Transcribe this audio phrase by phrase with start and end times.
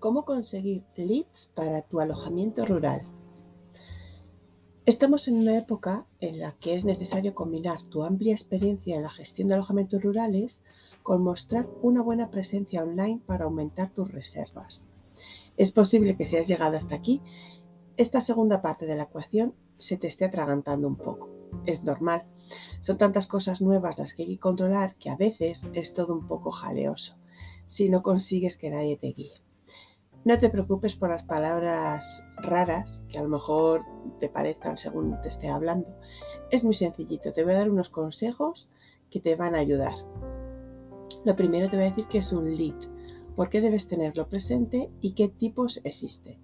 [0.00, 3.02] ¿Cómo conseguir leads para tu alojamiento rural?
[4.86, 9.10] Estamos en una época en la que es necesario combinar tu amplia experiencia en la
[9.10, 10.62] gestión de alojamientos rurales
[11.02, 14.86] con mostrar una buena presencia online para aumentar tus reservas.
[15.58, 17.20] Es posible que si has llegado hasta aquí,
[17.98, 21.28] esta segunda parte de la ecuación se te esté atragantando un poco.
[21.66, 22.26] Es normal.
[22.80, 26.26] Son tantas cosas nuevas las que hay que controlar que a veces es todo un
[26.26, 27.16] poco jaleoso
[27.66, 29.49] si no consigues que nadie te guíe.
[30.22, 33.82] No te preocupes por las palabras raras que a lo mejor
[34.18, 35.88] te parezcan según te esté hablando.
[36.50, 38.70] Es muy sencillito, te voy a dar unos consejos
[39.10, 39.94] que te van a ayudar.
[41.24, 42.76] Lo primero te voy a decir que es un lead,
[43.34, 46.38] por qué debes tenerlo presente y qué tipos existen.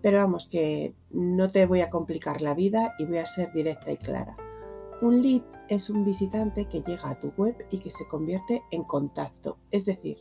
[0.00, 3.90] Pero vamos, que no te voy a complicar la vida y voy a ser directa
[3.90, 4.36] y clara.
[5.02, 8.84] Un lead es un visitante que llega a tu web y que se convierte en
[8.84, 10.18] contacto, es decir,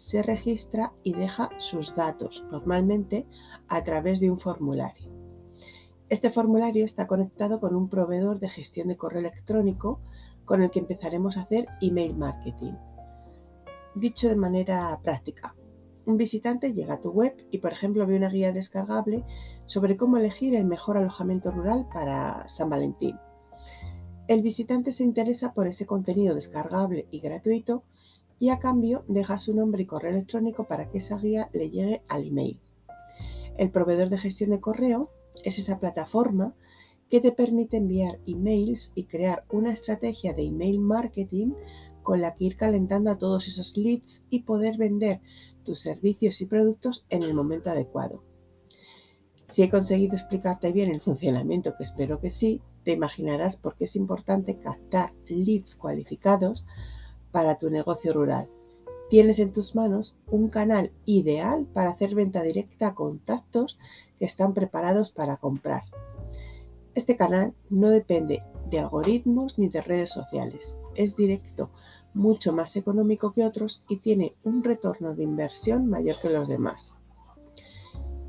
[0.00, 3.26] se registra y deja sus datos, normalmente
[3.68, 5.10] a través de un formulario.
[6.08, 10.00] Este formulario está conectado con un proveedor de gestión de correo electrónico
[10.46, 12.72] con el que empezaremos a hacer email marketing.
[13.94, 15.54] Dicho de manera práctica,
[16.06, 19.26] un visitante llega a tu web y, por ejemplo, ve una guía descargable
[19.66, 23.18] sobre cómo elegir el mejor alojamiento rural para San Valentín.
[24.28, 27.84] El visitante se interesa por ese contenido descargable y gratuito
[28.40, 32.02] y a cambio deja su nombre y correo electrónico para que esa guía le llegue
[32.08, 32.58] al email.
[33.56, 35.10] El proveedor de gestión de correo
[35.44, 36.56] es esa plataforma
[37.10, 41.52] que te permite enviar emails y crear una estrategia de email marketing
[42.02, 45.20] con la que ir calentando a todos esos leads y poder vender
[45.62, 48.24] tus servicios y productos en el momento adecuado.
[49.44, 53.84] Si he conseguido explicarte bien el funcionamiento, que espero que sí, te imaginarás por qué
[53.84, 56.64] es importante captar leads cualificados
[57.30, 58.48] para tu negocio rural.
[59.08, 63.78] Tienes en tus manos un canal ideal para hacer venta directa a contactos
[64.18, 65.82] que están preparados para comprar.
[66.94, 70.78] Este canal no depende de algoritmos ni de redes sociales.
[70.94, 71.70] Es directo,
[72.14, 76.99] mucho más económico que otros y tiene un retorno de inversión mayor que los demás.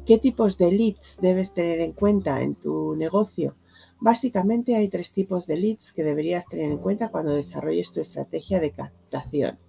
[0.05, 3.55] ¿Qué tipos de leads debes tener en cuenta en tu negocio?
[3.99, 8.59] Básicamente hay tres tipos de leads que deberías tener en cuenta cuando desarrolles tu estrategia
[8.59, 9.59] de captación.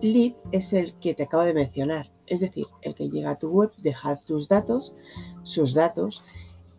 [0.00, 3.50] Lead es el que te acabo de mencionar, es decir, el que llega a tu
[3.50, 4.94] web, deja tus datos,
[5.42, 6.22] sus datos,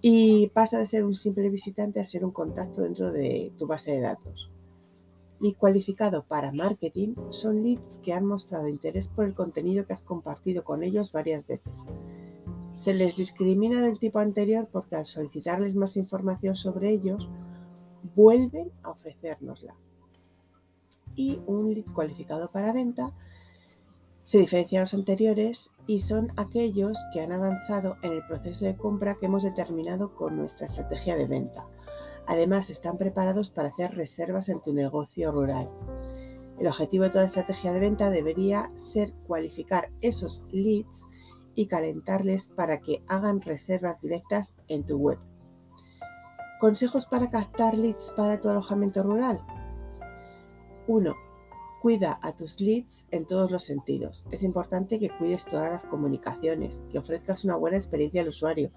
[0.02, 3.92] y pasa de ser un simple visitante a ser un contacto dentro de tu base
[3.92, 4.50] de datos.
[5.40, 10.04] Y cualificado para marketing son leads que han mostrado interés por el contenido que has
[10.04, 11.86] compartido con ellos varias veces
[12.78, 17.28] se les discrimina del tipo anterior porque al solicitarles más información sobre ellos,
[18.16, 19.74] vuelven a ofrecérnosla.
[21.16, 23.16] Y un lead cualificado para venta
[24.28, 28.76] se diferencia de los anteriores y son aquellos que han avanzado en el proceso de
[28.76, 31.66] compra que hemos determinado con nuestra estrategia de venta.
[32.26, 35.72] Además, están preparados para hacer reservas en tu negocio rural.
[36.60, 41.08] El objetivo de toda estrategia de venta debería ser cualificar esos leads
[41.56, 45.20] y calentarles para que hagan reservas directas en tu web.
[46.60, 49.40] Consejos para captar leads para tu alojamiento rural.
[50.88, 51.27] 1.
[51.88, 54.26] Cuida a tus leads en todos los sentidos.
[54.32, 58.72] Es importante que cuides todas las comunicaciones, que ofrezcas una buena experiencia al usuario,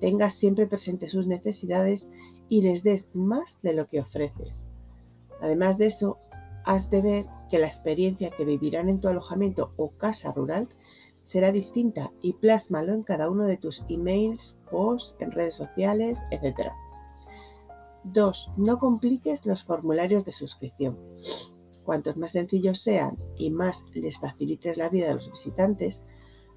[0.00, 2.08] tengas siempre presente sus necesidades
[2.48, 4.72] y les des más de lo que ofreces.
[5.42, 6.16] Además de eso,
[6.64, 10.66] has de ver que la experiencia que vivirán en tu alojamiento o casa rural
[11.20, 16.70] será distinta y plásmalo en cada uno de tus emails, posts, en redes sociales, etc.
[18.04, 18.52] 2.
[18.56, 20.96] No compliques los formularios de suscripción.
[21.86, 26.04] Cuantos más sencillos sean y más les facilites la vida a los visitantes,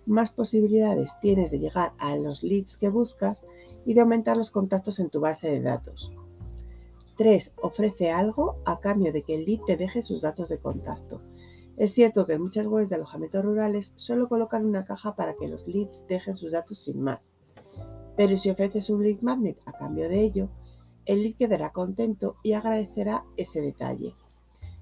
[0.08, 3.46] más posibilidades tienes de llegar a los leads que buscas
[3.86, 6.12] y de aumentar los contactos en tu base de datos.
[7.18, 7.54] 3.
[7.62, 11.22] Ofrece algo a cambio de que el lead te deje sus datos de contacto.
[11.78, 15.48] Es cierto que en muchas webs de alojamientos rurales solo colocan una caja para que
[15.48, 17.36] los leads dejen sus datos sin más.
[18.18, 20.50] Pero si ofreces un lead magnet a cambio de ello,
[21.06, 24.16] el lead quedará contento y agradecerá ese detalle.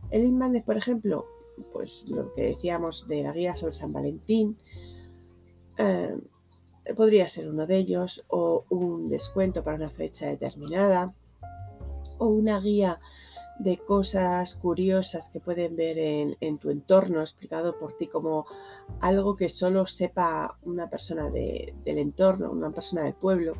[0.10, 1.26] El magnet, por ejemplo,
[1.72, 4.58] pues lo que decíamos de la guía sobre San Valentín,
[5.78, 6.16] eh,
[6.96, 11.14] podría ser uno de ellos, o un descuento para una fecha determinada,
[12.18, 12.98] o una guía
[13.60, 15.98] de cosas curiosas que pueden ver
[16.40, 18.46] en, tu entorno, explicado por ti como
[19.00, 23.54] algo que solo sepa una persona del entorno, una persona del pueblo.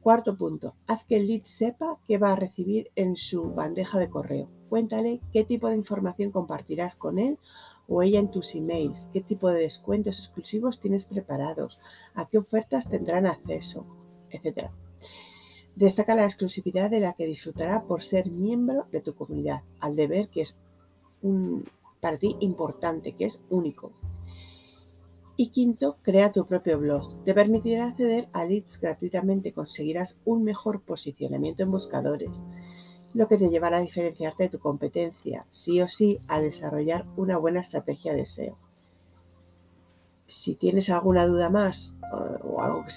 [0.00, 4.10] Cuarto punto, haz que el lead sepa qué va a recibir en su bandeja de
[4.10, 4.55] correo.
[4.68, 7.38] Cuéntale qué tipo de información compartirás con él
[7.88, 11.78] o ella en tus emails, qué tipo de descuentos exclusivos tienes preparados,
[12.14, 13.86] a qué ofertas tendrán acceso,
[14.30, 14.70] etc.
[15.76, 20.28] Destaca la exclusividad de la que disfrutará por ser miembro de tu comunidad, al deber
[20.28, 20.58] que es
[21.22, 21.64] un,
[22.00, 23.92] para ti importante, que es único.
[25.36, 27.22] Y quinto, crea tu propio blog.
[27.24, 32.42] Te permitirá acceder a leads gratuitamente, conseguirás un mejor posicionamiento en buscadores,
[33.16, 37.38] lo que te llevará a diferenciarte de tu competencia, sí o sí, a desarrollar una
[37.38, 38.58] buena estrategia de SEO.
[40.26, 42.92] Si tienes alguna duda más o algo que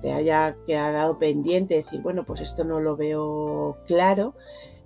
[0.00, 4.34] te haya quedado pendiente, decir, bueno, pues esto no lo veo claro,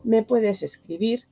[0.03, 1.29] me puedes escribir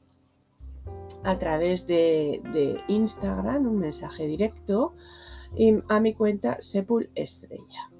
[1.24, 4.94] a través de, de Instagram, un mensaje directo
[5.88, 7.90] a mi cuenta Sepul Estrella.